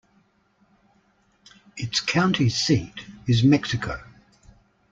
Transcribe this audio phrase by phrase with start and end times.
[1.77, 4.01] Its county seat is Mexico.